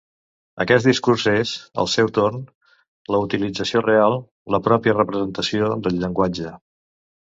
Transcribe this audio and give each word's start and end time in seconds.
Aquest 0.63 0.87
discurs 0.87 1.25
és, 1.33 1.51
al 1.83 1.91
seu 1.97 2.09
torn, 2.17 2.41
la 3.17 3.21
utilització 3.29 3.87
real, 3.87 4.21
la 4.57 4.65
pròpia 4.73 5.01
representació 5.01 5.75
del 5.87 6.05
llenguatge. 6.05 6.61